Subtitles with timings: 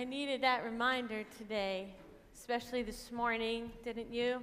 [0.00, 1.92] I needed that reminder today,
[2.34, 4.42] especially this morning, didn't you?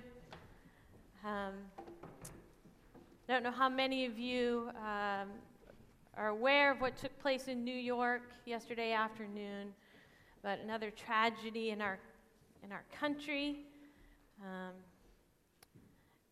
[1.25, 1.53] Um,
[3.27, 5.29] I don't know how many of you um,
[6.15, 9.73] are aware of what took place in New York yesterday afternoon,
[10.43, 11.97] but another tragedy in our,
[12.63, 13.61] in our country.
[14.43, 14.75] Um,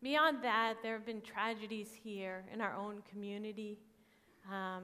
[0.04, 3.80] beyond that, there have been tragedies here in our own community.
[4.52, 4.84] Um,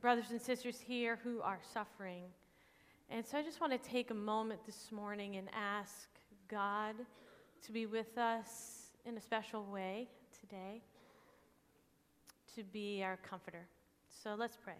[0.00, 2.24] brothers and sisters here who are suffering.
[3.10, 6.08] And so I just want to take a moment this morning and ask
[6.48, 6.94] God
[7.66, 10.08] to be with us in a special way
[10.40, 10.80] today,
[12.54, 13.66] to be our comforter.
[14.22, 14.74] So let's pray.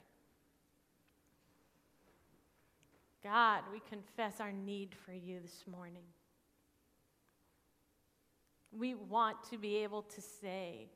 [3.23, 6.05] God, we confess our need for you this morning.
[8.73, 10.89] We want to be able to say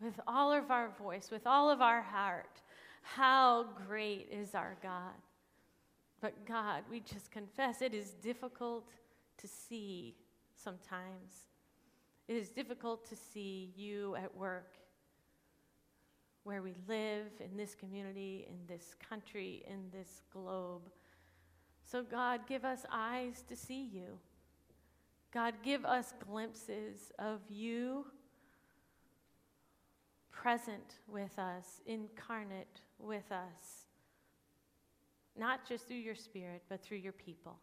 [0.00, 2.62] with all of our voice, with all of our heart,
[3.14, 5.14] how great is our God.
[6.20, 8.90] But God, we just confess it is difficult
[9.38, 10.16] to see
[10.56, 11.46] sometimes.
[12.26, 14.74] It is difficult to see you at work
[16.42, 20.82] where we live, in this community, in this country, in this globe.
[21.84, 24.18] So, God, give us eyes to see you.
[25.32, 28.06] God, give us glimpses of you
[30.30, 33.86] present with us, incarnate with us,
[35.38, 37.58] not just through your Spirit, but through your people.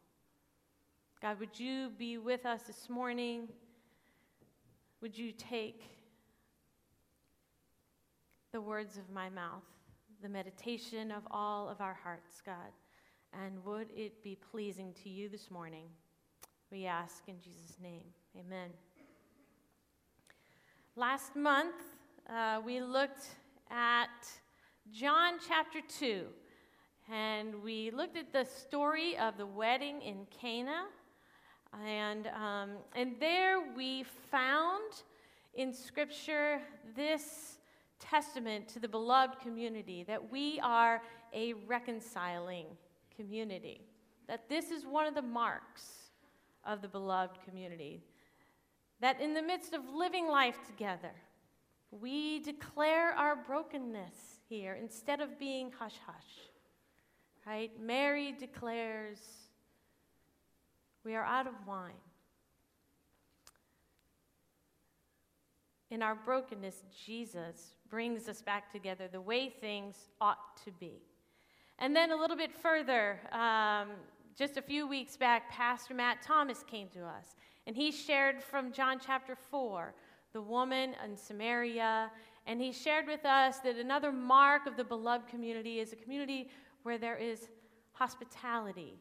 [1.21, 3.47] God, would you be with us this morning?
[5.01, 5.83] Would you take
[8.51, 9.63] the words of my mouth,
[10.21, 12.71] the meditation of all of our hearts, God,
[13.33, 15.85] and would it be pleasing to you this morning?
[16.71, 18.03] We ask in Jesus' name.
[18.37, 18.69] Amen.
[20.95, 21.75] Last month,
[22.29, 23.25] uh, we looked
[23.71, 24.27] at
[24.91, 26.25] John chapter 2.
[27.11, 30.85] And we looked at the story of the wedding in Cana.
[31.85, 35.03] And, um, and there we found
[35.53, 36.59] in Scripture
[36.95, 37.57] this
[37.99, 41.01] testament to the beloved community that we are
[41.33, 42.65] a reconciling
[43.15, 43.81] community.
[44.27, 46.11] That this is one of the marks
[46.65, 48.01] of the beloved community.
[48.99, 51.11] That in the midst of living life together,
[52.01, 56.49] we declare our brokenness here instead of being hush hush.
[57.45, 57.71] Right?
[57.79, 59.19] Mary declares,
[61.03, 61.91] We are out of wine.
[65.91, 71.03] In our brokenness, Jesus brings us back together the way things ought to be.
[71.77, 73.89] And then a little bit further, um,
[74.35, 77.35] just a few weeks back, Pastor Matt Thomas came to us,
[77.67, 79.93] and he shared from John chapter 4
[80.33, 82.11] the woman in Samaria
[82.45, 86.49] and he shared with us that another mark of the beloved community is a community
[86.83, 87.47] where there is
[87.93, 88.95] hospitality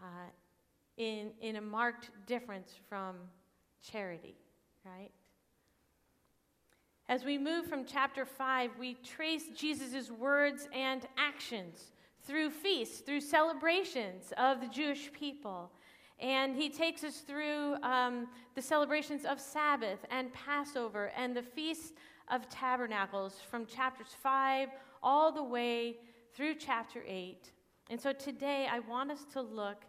[0.00, 0.30] uh,
[0.96, 3.16] in, in a marked difference from
[3.82, 4.36] charity,
[4.84, 5.10] right?
[7.08, 11.92] As we move from chapter 5, we trace Jesus' words and actions
[12.24, 15.72] through feasts, through celebrations of the Jewish people.
[16.22, 21.94] And he takes us through um, the celebrations of Sabbath and Passover and the Feast
[22.30, 24.68] of Tabernacles from chapters 5
[25.02, 25.96] all the way
[26.32, 27.50] through chapter 8.
[27.90, 29.82] And so today I want us to look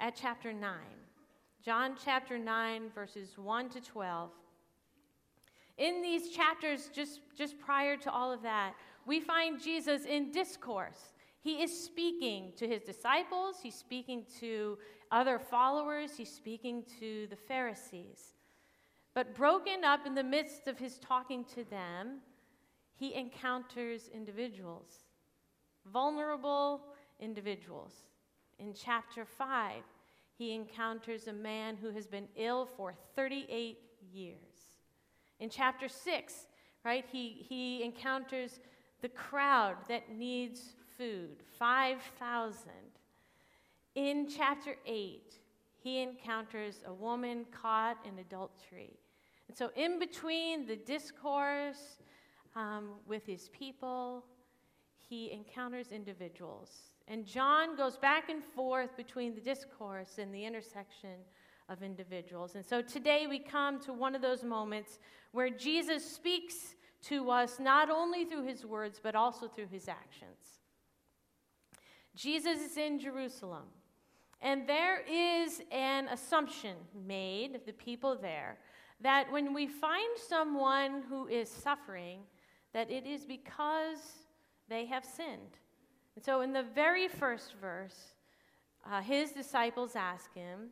[0.00, 0.72] at chapter 9.
[1.64, 4.30] John chapter 9, verses 1 to 12.
[5.76, 8.74] In these chapters, just, just prior to all of that,
[9.06, 11.12] we find Jesus in discourse.
[11.40, 14.76] He is speaking to his disciples, he's speaking to
[15.10, 18.34] other followers, he's speaking to the Pharisees.
[19.14, 22.20] But broken up in the midst of his talking to them,
[22.94, 25.04] he encounters individuals,
[25.86, 26.82] vulnerable
[27.20, 27.92] individuals.
[28.58, 29.82] In chapter 5,
[30.36, 33.78] he encounters a man who has been ill for 38
[34.12, 34.36] years.
[35.40, 36.46] In chapter 6,
[36.84, 38.60] right, he, he encounters
[39.00, 42.70] the crowd that needs food 5,000.
[43.98, 45.34] In chapter 8,
[45.82, 48.96] he encounters a woman caught in adultery.
[49.48, 51.98] And so, in between the discourse
[52.54, 54.24] um, with his people,
[55.00, 56.92] he encounters individuals.
[57.08, 61.16] And John goes back and forth between the discourse and the intersection
[61.68, 62.54] of individuals.
[62.54, 65.00] And so today we come to one of those moments
[65.32, 70.60] where Jesus speaks to us not only through his words, but also through his actions.
[72.14, 73.64] Jesus is in Jerusalem.
[74.40, 76.76] And there is an assumption
[77.06, 78.58] made of the people there
[79.00, 82.20] that when we find someone who is suffering,
[82.72, 83.98] that it is because
[84.68, 85.58] they have sinned.
[86.16, 88.14] And so, in the very first verse,
[88.90, 90.70] uh, his disciples ask him,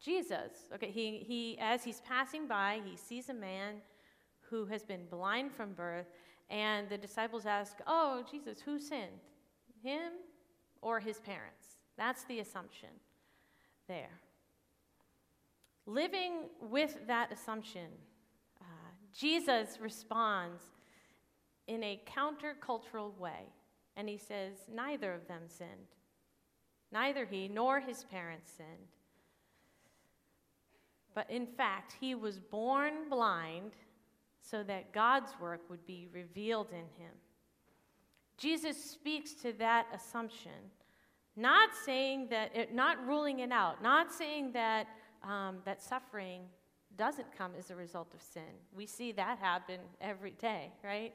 [0.00, 3.76] Jesus, okay, he, he, as he's passing by, he sees a man
[4.48, 6.06] who has been blind from birth,
[6.48, 9.20] and the disciples ask, Oh, Jesus, who sinned?
[9.82, 10.12] Him
[10.80, 11.65] or his parents?
[11.96, 12.90] That's the assumption
[13.88, 14.20] there.
[15.86, 17.88] Living with that assumption,
[18.60, 18.64] uh,
[19.14, 20.62] Jesus responds
[21.68, 23.52] in a countercultural way,
[23.96, 25.70] and he says, Neither of them sinned.
[26.92, 28.88] Neither he nor his parents sinned.
[31.14, 33.72] But in fact, he was born blind
[34.40, 37.12] so that God's work would be revealed in him.
[38.36, 40.52] Jesus speaks to that assumption,
[41.36, 44.86] not saying that, it, not ruling it out, not saying that,
[45.22, 46.42] um, that suffering
[46.96, 48.42] doesn't come as a result of sin.
[48.74, 51.12] We see that happen every day, right?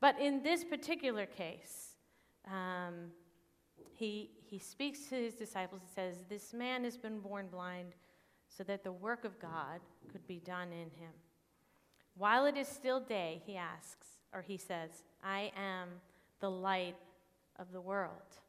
[0.00, 1.94] But in this particular case,
[2.50, 3.12] um,
[3.92, 7.94] he, he speaks to his disciples and says, This man has been born blind
[8.48, 9.80] so that the work of God
[10.10, 11.12] could be done in him.
[12.16, 14.90] While it is still day, he asks, or he says,
[15.22, 15.88] I am
[16.40, 16.96] the light
[17.58, 18.40] of the world.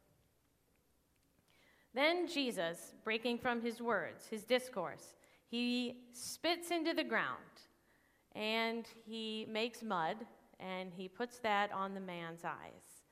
[1.95, 5.15] Then Jesus, breaking from his words, his discourse,
[5.47, 7.39] he spits into the ground
[8.35, 10.17] and he makes mud
[10.59, 13.05] and he puts that on the man's eyes.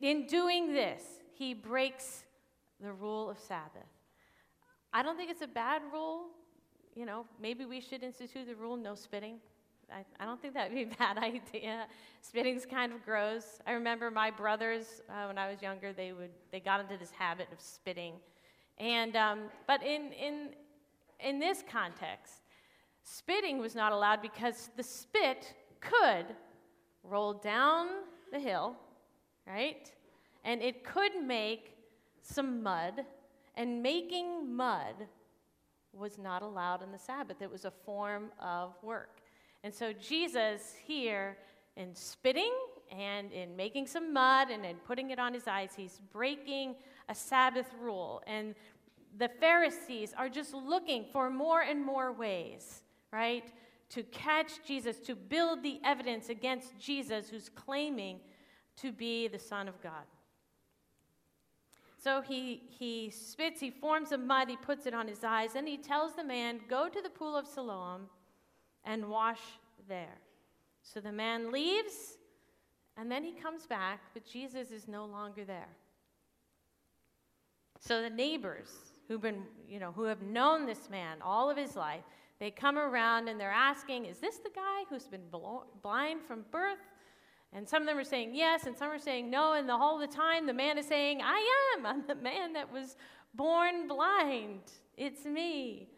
[0.00, 1.02] In doing this,
[1.32, 2.24] he breaks
[2.80, 3.82] the rule of Sabbath.
[4.92, 6.26] I don't think it's a bad rule.
[6.96, 9.36] You know, maybe we should institute the rule no spitting.
[9.94, 11.86] I, I don't think that would be a bad idea.
[12.20, 13.60] Spitting's kind of gross.
[13.66, 17.10] I remember my brothers, uh, when I was younger, they, would, they got into this
[17.10, 18.14] habit of spitting.
[18.78, 20.50] And, um, but in, in,
[21.20, 22.42] in this context,
[23.04, 26.26] spitting was not allowed because the spit could
[27.04, 27.86] roll down
[28.32, 28.74] the hill,
[29.46, 29.92] right?
[30.44, 31.76] And it could make
[32.22, 33.04] some mud,
[33.54, 34.94] and making mud
[35.92, 37.40] was not allowed in the Sabbath.
[37.40, 39.20] It was a form of work.
[39.64, 41.38] And so Jesus here,
[41.76, 42.52] in spitting
[42.92, 46.76] and in making some mud and in putting it on his eyes, he's breaking
[47.08, 48.22] a Sabbath rule.
[48.26, 48.54] And
[49.16, 53.50] the Pharisees are just looking for more and more ways, right,
[53.88, 58.20] to catch Jesus, to build the evidence against Jesus, who's claiming
[58.76, 60.04] to be the Son of God.
[61.96, 65.66] So he, he spits, he forms a mud, he puts it on his eyes, and
[65.66, 68.10] he tells the man, Go to the pool of Siloam
[68.84, 69.40] and wash
[69.88, 70.18] there.
[70.82, 72.18] So the man leaves,
[72.96, 75.68] and then he comes back, but Jesus is no longer there.
[77.80, 78.70] So the neighbors
[79.08, 82.04] who've been, you know, who have known this man all of his life,
[82.40, 85.28] they come around and they're asking, Is this the guy who's been
[85.82, 86.78] blind from birth?
[87.52, 90.08] And some of them are saying yes, and some are saying no, and the the
[90.08, 91.86] time the man is saying, I am.
[91.86, 92.96] I'm the man that was
[93.34, 94.60] born blind.
[94.96, 95.88] It's me.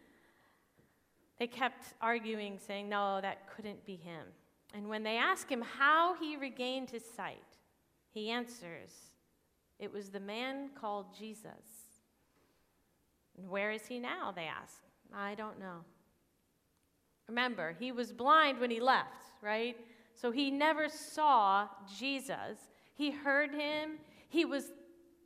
[1.38, 4.26] They kept arguing, saying, No, that couldn't be him.
[4.74, 7.36] And when they ask him how he regained his sight,
[8.12, 8.90] he answers,
[9.78, 11.52] It was the man called Jesus.
[13.36, 14.32] And where is he now?
[14.34, 14.82] They ask.
[15.14, 15.84] I don't know.
[17.28, 19.76] Remember, he was blind when he left, right?
[20.14, 21.68] So he never saw
[21.98, 22.58] Jesus.
[22.94, 23.98] He heard him.
[24.28, 24.72] He was,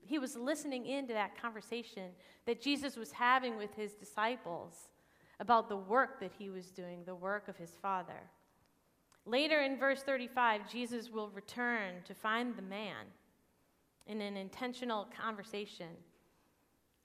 [0.05, 2.11] he was listening into that conversation
[2.47, 4.89] that Jesus was having with his disciples
[5.41, 8.21] about the work that he was doing, the work of his Father.
[9.27, 13.07] Later in verse 35, Jesus will return to find the man
[14.07, 15.89] in an intentional conversation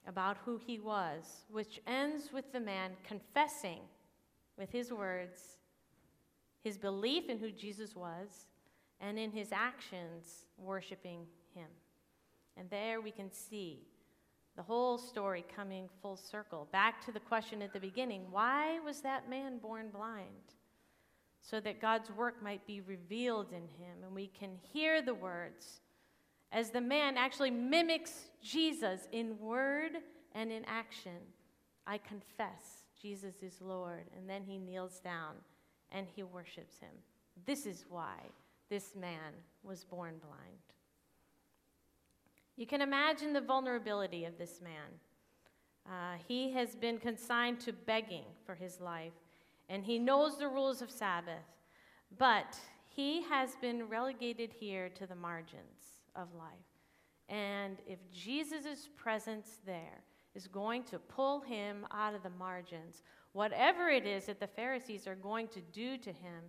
[0.07, 3.79] about who he was, which ends with the man confessing
[4.57, 5.57] with his words
[6.65, 8.47] his belief in who Jesus was
[8.99, 11.19] and in his actions worshiping
[11.53, 11.67] him.
[12.57, 13.85] And there we can see
[14.55, 16.67] the whole story coming full circle.
[16.71, 20.53] Back to the question at the beginning why was that man born blind?
[21.41, 25.81] So that God's work might be revealed in him and we can hear the words
[26.51, 29.91] as the man actually mimics Jesus in word
[30.33, 31.19] and in action.
[31.85, 34.05] I confess Jesus is Lord.
[34.17, 35.35] And then he kneels down
[35.91, 36.89] and he worships him.
[37.45, 38.17] This is why
[38.69, 39.33] this man
[39.63, 40.64] was born blind.
[42.57, 44.99] You can imagine the vulnerability of this man.
[45.85, 49.13] Uh, he has been consigned to begging for his life,
[49.69, 51.45] and he knows the rules of Sabbath,
[52.17, 52.57] but
[52.87, 56.49] he has been relegated here to the margins of life.
[57.27, 63.89] And if Jesus' presence there is going to pull him out of the margins, whatever
[63.89, 66.43] it is that the Pharisees are going to do to him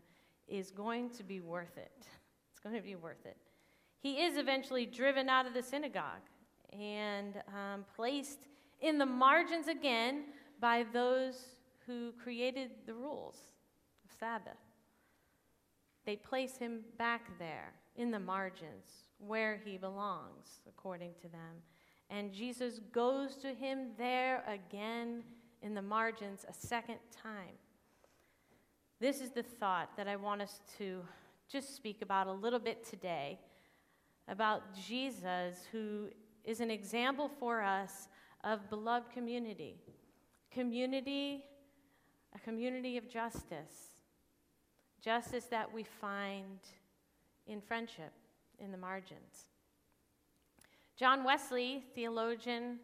[0.47, 2.07] is going to be worth it.
[2.53, 3.37] It's going to be worth it.
[4.01, 6.23] He is eventually driven out of the synagogue
[6.73, 8.41] and um, placed
[8.81, 10.25] in the margins again
[10.61, 11.35] by those
[11.87, 13.39] who created the rules
[14.05, 14.59] of Sabbath.
[16.05, 21.63] They place him back there in the margins where he belongs, according to them.
[22.11, 25.25] And Jesus goes to him there again
[25.63, 27.55] in the margins a second time.
[29.01, 31.03] This is the thought that I want us to
[31.51, 33.39] just speak about a little bit today
[34.29, 36.09] about Jesus, who
[36.45, 38.09] is an example for us
[38.45, 39.77] of beloved community.
[40.51, 41.45] Community,
[42.35, 43.93] a community of justice.
[45.01, 46.59] Justice that we find
[47.47, 48.13] in friendship,
[48.59, 49.51] in the margins.
[50.97, 52.79] John Wesley, theologian,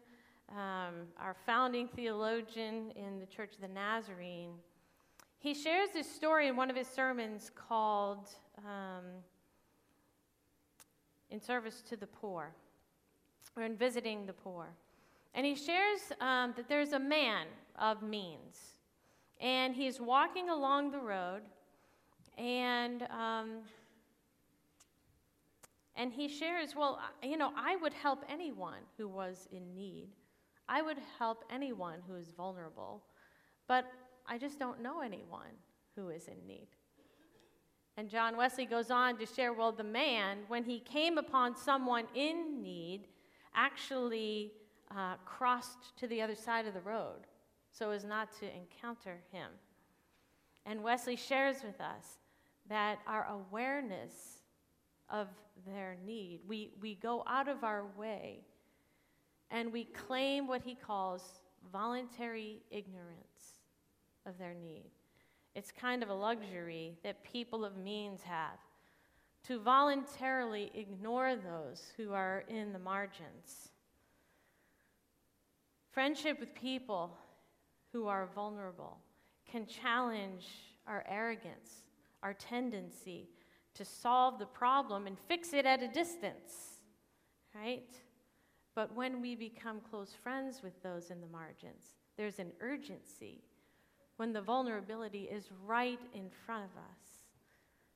[0.49, 4.51] um, our founding theologian in the Church of the Nazarene,
[5.39, 9.03] he shares this story in one of his sermons called um,
[11.33, 12.53] In Service to the Poor,
[13.57, 14.67] or in Visiting the Poor.
[15.33, 17.47] And he shares um, that there's a man
[17.79, 18.77] of means,
[19.41, 21.41] and he's walking along the road,
[22.37, 23.63] and um,
[25.95, 30.09] and he shares, well, you know, I would help anyone who was in need.
[30.69, 33.01] I would help anyone who is vulnerable,
[33.67, 33.85] but
[34.27, 35.57] I just don't know anyone
[35.95, 36.67] who is in need.
[37.95, 42.05] And John Wesley goes on to share, well, the man, when he came upon someone
[42.15, 43.07] in need,
[43.53, 44.51] actually
[44.95, 47.27] uh, crossed to the other side of the road
[47.71, 49.49] so as not to encounter him.
[50.65, 52.17] And Wesley shares with us
[52.69, 54.41] that our awareness
[55.09, 55.27] of
[55.65, 56.39] their need.
[56.47, 58.39] We, we go out of our way
[59.51, 61.23] and we claim what he calls
[61.71, 63.59] voluntary ignorance
[64.25, 64.89] of their need.
[65.55, 68.59] It's kind of a luxury that people of means have
[69.47, 73.69] to voluntarily ignore those who are in the margins.
[75.91, 77.15] Friendship with people
[77.91, 78.97] who are vulnerable
[79.45, 80.47] can challenge
[80.87, 81.83] our arrogance,
[82.23, 83.29] our tendency
[83.75, 86.79] to solve the problem and fix it at a distance,
[87.53, 87.89] right?
[88.75, 91.83] But when we become close friends with those in the margins,
[92.17, 93.43] there's an urgency
[94.17, 97.21] when the vulnerability is right in front of us.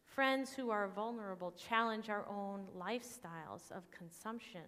[0.05, 4.61] Friends who are vulnerable challenge our own lifestyles of consumption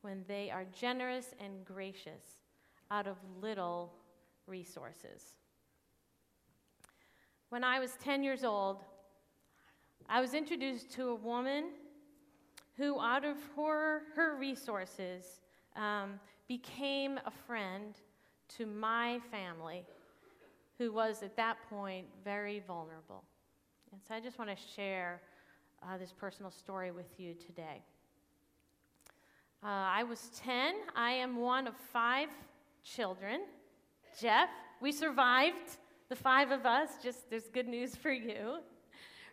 [0.00, 2.42] when they are generous and gracious
[2.90, 3.92] out of little
[4.46, 5.36] resources.
[7.48, 8.84] When I was 10 years old,
[10.08, 11.70] I was introduced to a woman
[12.76, 15.40] who, out of her, her resources,
[15.76, 16.18] um,
[16.48, 17.94] became a friend
[18.56, 19.84] to my family,
[20.78, 23.24] who was at that point very vulnerable.
[23.92, 25.20] And so I just want to share
[25.82, 27.82] uh, this personal story with you today.
[29.62, 30.74] Uh, I was 10.
[30.94, 32.28] I am one of five
[32.82, 33.42] children.
[34.20, 34.48] Jeff,
[34.80, 35.78] we survived,
[36.08, 36.90] the five of us.
[37.02, 38.58] Just there's good news for you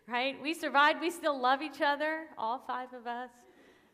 [0.08, 0.40] right?
[0.42, 1.00] We survived.
[1.00, 3.30] We still love each other, all five of us.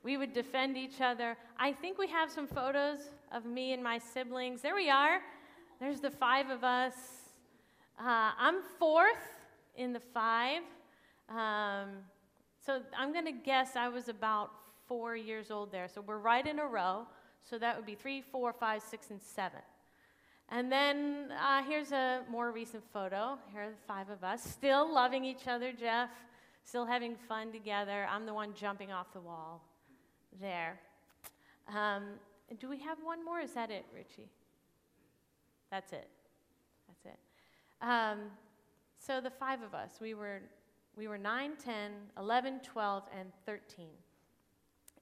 [0.02, 1.36] We would defend each other.
[1.58, 3.00] I think we have some photos
[3.32, 4.62] of me and my siblings.
[4.62, 5.20] There we are.
[5.80, 6.94] There's the five of us.
[7.98, 9.16] Uh, I'm fourth
[9.76, 10.62] in the five.
[11.28, 11.88] Um,
[12.64, 14.50] so I'm going to guess I was about
[14.86, 15.88] four years old there.
[15.88, 17.06] So we're right in a row.
[17.42, 19.60] So that would be three, four, five, six, and seven.
[20.50, 23.36] And then uh, here's a more recent photo.
[23.52, 26.08] Here are the five of us, still loving each other, Jeff,
[26.64, 28.06] still having fun together.
[28.10, 29.62] I'm the one jumping off the wall
[30.40, 30.78] there.
[31.74, 32.04] Um,
[32.60, 33.40] do we have one more?
[33.40, 34.30] Is that it, Richie?
[35.70, 36.08] That's it.
[36.86, 37.18] That's it.
[37.80, 38.30] Um,
[38.98, 40.40] so the five of us, we were,
[40.96, 43.86] we were 9, 10, 11, 12, and 13.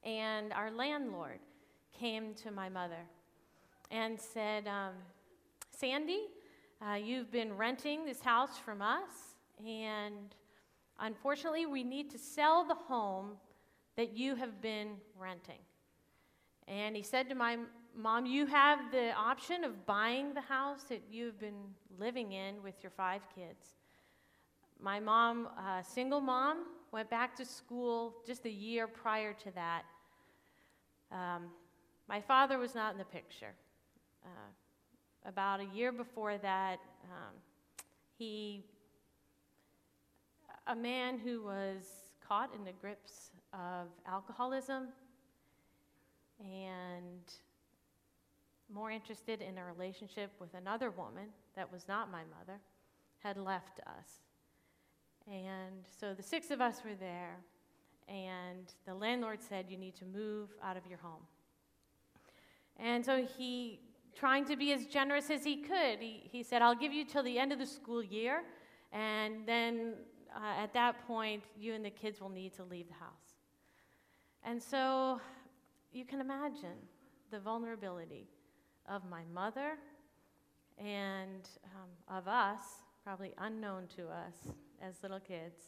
[0.04, 1.40] And our landlord
[1.99, 3.04] came to my mother
[3.90, 4.92] and said, um,
[5.71, 6.26] Sandy,
[6.80, 10.35] uh, you've been renting this house from us, and
[11.00, 13.33] unfortunately, we need to sell the home
[13.97, 15.59] that you have been renting.
[16.68, 17.56] And he said to my
[17.97, 22.75] mom, You have the option of buying the house that you've been living in with
[22.83, 23.75] your five kids.
[24.81, 29.83] My mom, uh, single mom, went back to school just a year prior to that.
[31.11, 31.49] Um,
[32.09, 33.55] my father was not in the picture.
[34.25, 37.35] Uh, about a year before that, um,
[38.19, 38.65] he,
[40.67, 44.88] a man who was caught in the grips of alcoholism
[46.41, 47.21] and
[48.73, 52.61] more interested in a relationship with another woman that was not my mother,
[53.18, 54.23] had left us.
[55.26, 57.38] And so the six of us were there,
[58.08, 61.23] and the landlord said, You need to move out of your home.
[62.76, 63.80] And so he,
[64.14, 67.23] trying to be as generous as he could, he, he said, I'll give you till
[67.23, 68.42] the end of the school year,
[68.92, 69.94] and then
[70.35, 73.37] uh, at that point, you and the kids will need to leave the house.
[74.44, 75.20] And so
[75.92, 76.76] you can imagine
[77.30, 78.28] the vulnerability
[78.88, 79.78] of my mother
[80.78, 82.59] and um, of us,
[83.05, 85.61] probably unknown to us as little kids,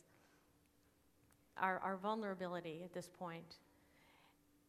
[1.56, 3.56] our, our vulnerability at this point.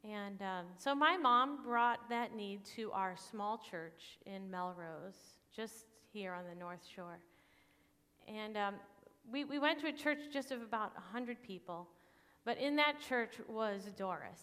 [0.04, 5.86] And um, so my mom brought that need to our small church in Melrose, just
[6.14, 7.20] here on the North Shore.
[8.28, 8.76] And um,
[9.30, 11.88] we, we went to a church just of about 100 people,
[12.46, 14.42] but in that church was Doris.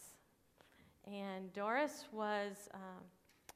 [1.06, 3.04] And Doris was um,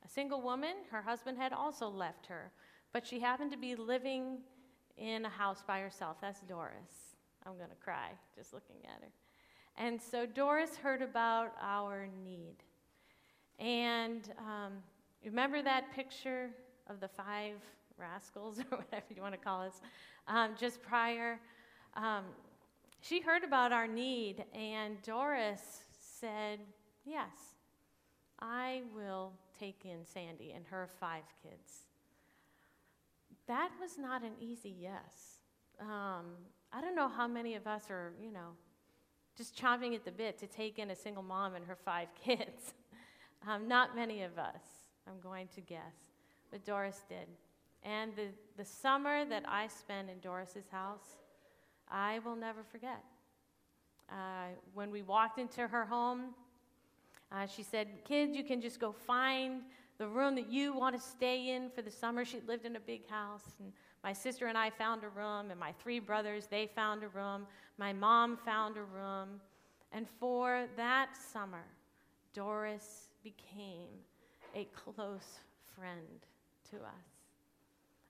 [0.04, 0.74] a single woman.
[0.90, 2.52] Her husband had also left her,
[2.92, 4.38] but she happened to be living
[4.96, 6.16] in a house by herself.
[6.20, 7.16] That's Doris.
[7.46, 9.10] I'm going to cry just looking at her.
[9.76, 12.56] And so Doris heard about our need.
[13.58, 14.72] And um,
[15.24, 16.50] remember that picture
[16.88, 17.54] of the five
[17.98, 19.80] rascals, or whatever you want to call us,
[20.28, 21.38] um, just prior?
[21.94, 22.24] Um,
[23.00, 26.60] she heard about our need, and Doris said,
[27.06, 27.54] Yes,
[28.40, 31.84] I will take in Sandy and her five kids.
[33.46, 35.38] That was not an easy yes.
[35.80, 36.26] Um,
[36.72, 38.54] I don't know how many of us are, you know,
[39.36, 42.74] just chomping at the bit to take in a single mom and her five kids.
[43.46, 44.62] um, not many of us,
[45.06, 45.96] I'm going to guess.
[46.50, 47.28] But Doris did.
[47.82, 51.16] And the, the summer that I spent in Doris's house,
[51.88, 53.02] I will never forget.
[54.10, 56.34] Uh, when we walked into her home,
[57.32, 59.62] uh, she said, Kids, you can just go find
[59.98, 62.24] the room that you want to stay in for the summer.
[62.24, 63.44] She lived in a big house.
[63.58, 63.72] And
[64.02, 67.46] my sister and I found a room, and my three brothers, they found a room.
[67.78, 69.40] My mom found a room.
[69.92, 71.64] And for that summer,
[72.32, 73.88] Doris became
[74.54, 75.40] a close
[75.76, 76.26] friend
[76.70, 77.10] to us.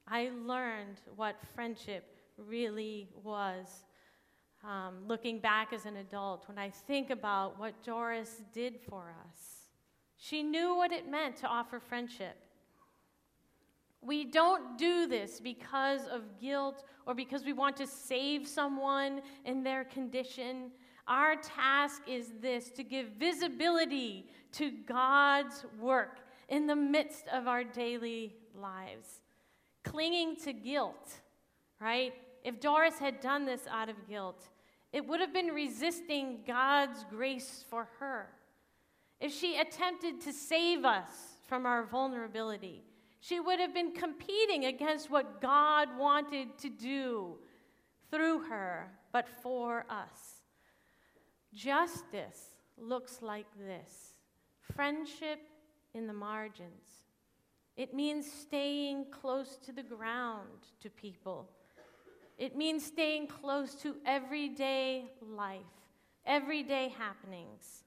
[0.07, 2.05] I learned what friendship
[2.37, 3.85] really was
[4.65, 9.69] um, looking back as an adult when I think about what Doris did for us.
[10.17, 12.37] She knew what it meant to offer friendship.
[14.03, 19.63] We don't do this because of guilt or because we want to save someone in
[19.63, 20.71] their condition.
[21.07, 27.65] Our task is this to give visibility to God's work in the midst of our
[27.65, 29.21] daily lives.
[29.85, 31.21] Clinging to guilt,
[31.81, 32.13] right?
[32.45, 34.49] If Doris had done this out of guilt,
[34.93, 38.31] it would have been resisting God's grace for her.
[39.21, 41.11] If she attempted to save us
[41.47, 42.83] from our vulnerability,
[43.21, 47.37] she would have been competing against what God wanted to do
[48.11, 50.43] through her, but for us.
[51.53, 54.15] Justice looks like this
[54.75, 55.41] friendship
[55.95, 57.05] in the margins.
[57.77, 61.49] It means staying close to the ground to people.
[62.41, 65.61] It means staying close to everyday life,
[66.25, 67.85] everyday happenings.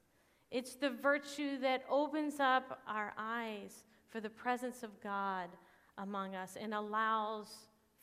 [0.52, 5.50] It's the virtue that opens up our eyes for the presence of God
[5.98, 7.48] among us and allows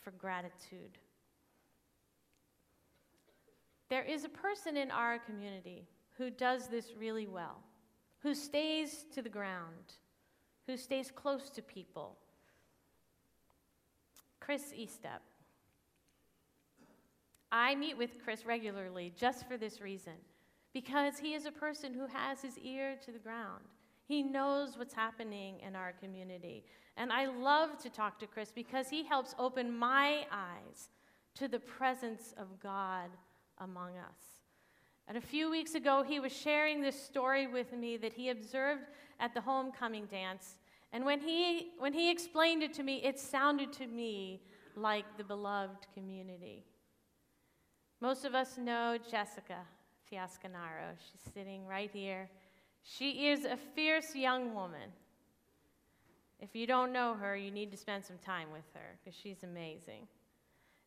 [0.03, 0.99] for gratitude.
[3.89, 5.87] There is a person in our community
[6.19, 7.59] who does this really well,
[8.25, 9.95] who stays to the ground,
[10.67, 12.17] who stays close to people.
[14.41, 15.21] Chris Estep.
[17.53, 20.15] I meet with Chris regularly just for this reason,
[20.73, 23.65] because he is a person who has his ear to the ground.
[24.07, 26.65] He knows what's happening in our community.
[26.97, 30.89] And I love to talk to Chris because he helps open my eyes
[31.37, 33.11] to the presence of God
[33.59, 34.41] among us.
[35.07, 38.83] And a few weeks ago, he was sharing this story with me that he observed
[39.19, 40.57] at the homecoming dance.
[40.93, 44.43] And when he, when he explained it to me, it sounded to me
[44.77, 46.65] like the beloved community.
[48.01, 49.59] Most of us know Jessica
[50.11, 50.97] Fiascanaro.
[50.99, 52.31] She's sitting right here.
[52.83, 54.89] She is a fierce young woman.
[56.41, 59.43] If you don't know her, you need to spend some time with her because she's
[59.43, 60.09] amazing.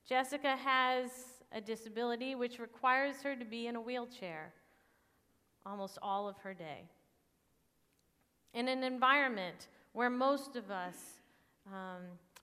[0.10, 1.12] Jessica has
[1.52, 4.52] a disability which requires her to be in a wheelchair
[5.68, 6.82] almost all of her day.
[8.56, 10.98] In an environment where most of us
[11.68, 12.02] um,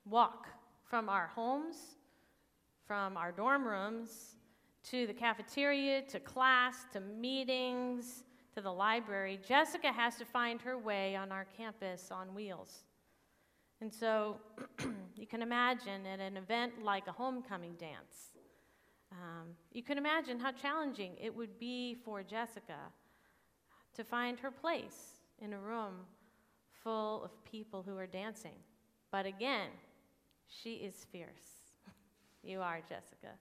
[0.09, 0.47] walk
[0.85, 1.97] from our homes,
[2.87, 4.37] from our dorm rooms,
[4.91, 10.79] to the cafeteria, to class, to meetings, to the library, Jessica has to find her
[10.79, 12.85] way on our campus on wheels.
[13.81, 14.37] And so
[15.17, 18.33] you can imagine at an event like a homecoming dance,
[19.13, 22.79] Um, you can imagine how challenging it would be for Jessica
[23.95, 26.07] to find her place in a room
[26.85, 28.59] full of people who are dancing.
[29.11, 29.71] But again,
[30.47, 31.73] she is fierce.
[32.43, 33.33] you are, Jessica.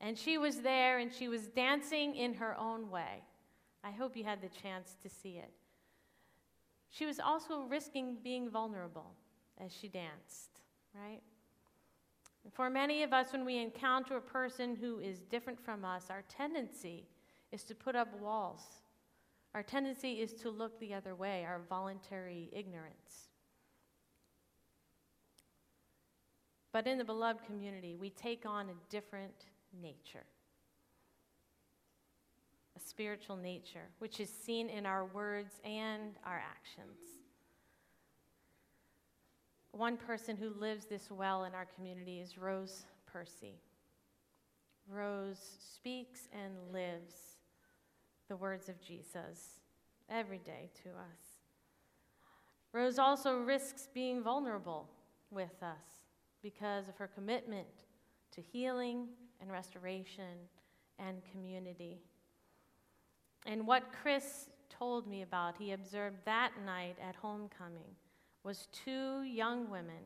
[0.00, 3.22] And she was there and she was dancing in her own way.
[3.84, 5.52] I hope you had the chance to see it.
[6.90, 9.12] She was also risking being vulnerable
[9.58, 10.60] as she danced,
[10.94, 11.20] right?
[12.52, 16.22] For many of us, when we encounter a person who is different from us, our
[16.28, 17.06] tendency
[17.52, 18.62] is to put up walls.
[19.54, 23.28] Our tendency is to look the other way, our voluntary ignorance.
[26.72, 29.46] But in the beloved community, we take on a different
[29.80, 30.26] nature
[32.80, 36.98] a spiritual nature, which is seen in our words and our actions.
[39.72, 43.60] One person who lives this well in our community is Rose Percy.
[44.88, 45.38] Rose
[45.74, 47.14] speaks and lives
[48.28, 49.60] the words of Jesus
[50.08, 51.38] every day to us.
[52.72, 54.88] Rose also risks being vulnerable
[55.30, 56.06] with us
[56.42, 57.66] because of her commitment
[58.32, 59.08] to healing
[59.40, 60.48] and restoration
[60.98, 62.00] and community.
[63.46, 67.96] And what Chris told me about, he observed that night at homecoming,
[68.44, 70.02] was two young women,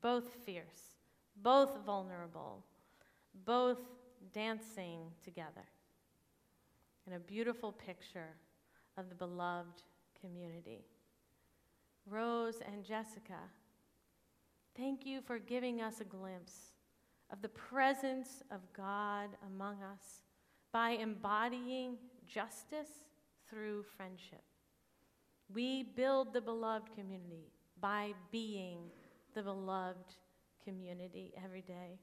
[0.00, 0.96] both fierce,
[1.42, 2.64] both vulnerable,
[3.44, 3.78] both
[4.32, 5.66] dancing together.
[7.06, 8.36] And a beautiful picture
[8.96, 9.82] of the beloved
[10.20, 10.84] community.
[12.06, 13.38] Rose and Jessica,
[14.76, 16.72] thank you for giving us a glimpse
[17.30, 20.22] of the presence of God among us
[20.72, 23.04] by embodying justice
[23.48, 24.42] through friendship.
[25.52, 28.78] We build the beloved community by being
[29.34, 30.14] the beloved
[30.64, 31.98] community every day.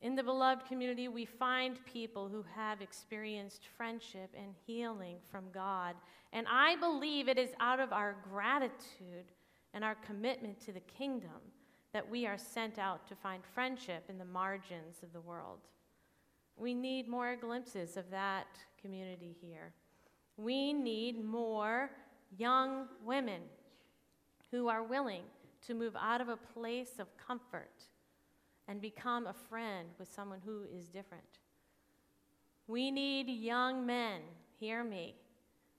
[0.00, 5.94] In the beloved community, we find people who have experienced friendship and healing from God.
[6.32, 9.30] And I believe it is out of our gratitude
[9.74, 11.30] and our commitment to the kingdom
[11.92, 15.58] that we are sent out to find friendship in the margins of the world.
[16.56, 18.46] We need more glimpses of that
[18.80, 19.72] community here.
[20.36, 21.90] We need more
[22.36, 23.42] young women
[24.50, 25.22] who are willing
[25.66, 27.86] to move out of a place of comfort
[28.68, 31.22] and become a friend with someone who is different.
[32.66, 34.20] We need young men,
[34.58, 35.16] hear me.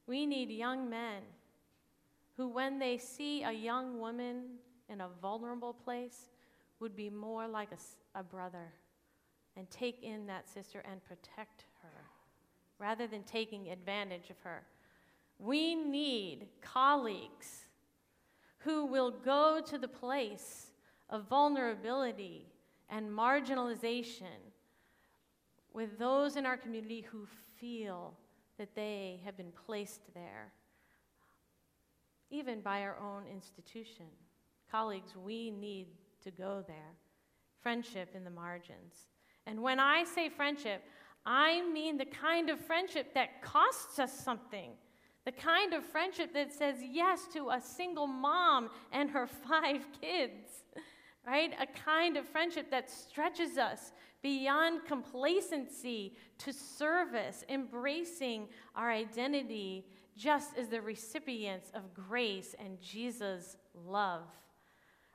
[0.06, 1.22] We need young men
[2.36, 4.44] who, when they see a young woman
[4.90, 6.30] in a vulnerable place,
[6.80, 8.74] would be more like a, a brother
[9.56, 12.04] and take in that sister and protect her
[12.80, 14.64] rather than taking advantage of her.
[15.40, 17.66] We need colleagues
[18.58, 20.72] who will go to the place
[21.10, 22.48] of vulnerability
[22.90, 24.40] and marginalization
[25.74, 28.14] with those in our community who feel
[28.58, 30.52] that they have been placed there,
[32.30, 34.06] even by our own institution.
[34.74, 35.86] Colleagues, we need
[36.24, 36.96] to go there.
[37.62, 39.06] Friendship in the margins.
[39.46, 40.82] And when I say friendship,
[41.28, 44.72] I mean the kind of friendship that costs us something.
[45.26, 50.64] The kind of friendship that says yes to a single mom and her five kids,
[51.24, 51.54] right?
[51.62, 53.92] A kind of friendship that stretches us
[54.24, 59.86] beyond complacency to service, embracing our identity
[60.18, 64.24] just as the recipients of grace and Jesus' love.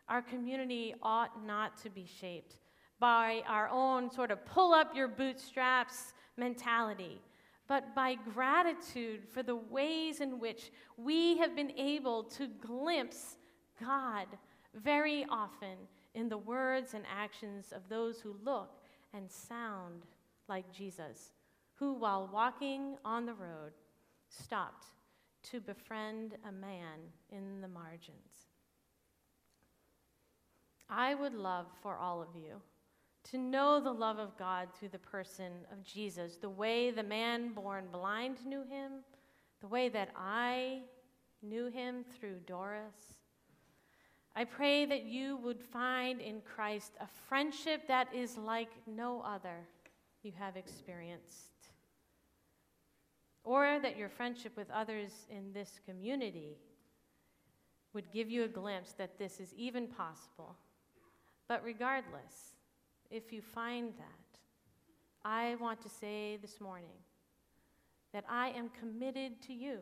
[0.08, 2.56] Our community ought not to be shaped
[2.98, 7.20] by our own sort of pull up your bootstraps mentality,
[7.66, 13.36] but by gratitude for the ways in which we have been able to glimpse
[13.80, 14.26] God
[14.74, 15.76] very often
[16.14, 18.70] in the words and actions of those who look
[19.12, 20.06] and sound
[20.48, 21.32] like Jesus,
[21.74, 23.72] who, while walking on the road,
[24.28, 24.86] stopped
[25.50, 26.98] to befriend a man
[27.30, 28.47] in the margins.
[30.90, 32.60] I would love for all of you
[33.30, 37.52] to know the love of God through the person of Jesus, the way the man
[37.52, 39.04] born blind knew him,
[39.60, 40.80] the way that I
[41.42, 43.18] knew him through Doris.
[44.34, 49.66] I pray that you would find in Christ a friendship that is like no other
[50.22, 51.50] you have experienced.
[53.44, 56.56] Or that your friendship with others in this community
[57.92, 60.56] would give you a glimpse that this is even possible.
[61.48, 62.52] But regardless,
[63.10, 64.38] if you find that,
[65.24, 66.96] I want to say this morning
[68.12, 69.78] that I am committed to you,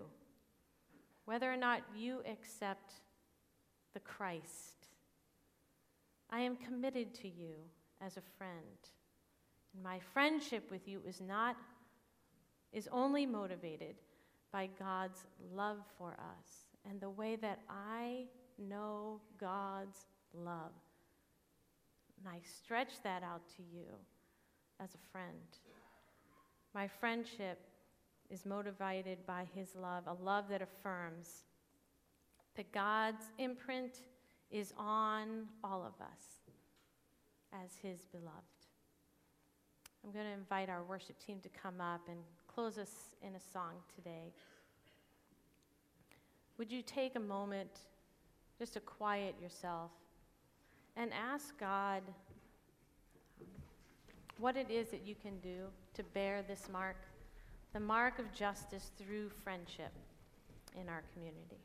[1.24, 2.94] whether or not you accept
[3.94, 4.88] the Christ.
[6.30, 7.54] I am committed to you
[8.00, 8.90] as a friend
[9.74, 11.56] And My friendship with you is not
[12.72, 13.96] is only motivated
[14.52, 15.24] by God's
[15.54, 18.24] love for us and the way that I
[18.58, 20.72] know God's love.
[22.18, 23.86] And I stretch that out to you
[24.82, 25.58] as a friend.
[26.74, 27.60] My friendship
[28.30, 31.44] is motivated by his love, a love that affirms
[32.56, 34.00] that God's imprint
[34.50, 36.52] is on all of us
[37.64, 38.32] as his beloved.
[40.04, 43.40] I'm going to invite our worship team to come up and close us in a
[43.40, 44.32] song today.
[46.58, 47.80] Would you take a moment
[48.58, 49.90] just to quiet yourself
[50.96, 52.02] and ask God
[54.38, 56.96] what it is that you can do to bear this mark,
[57.72, 59.92] the mark of justice through friendship
[60.80, 61.60] in our community?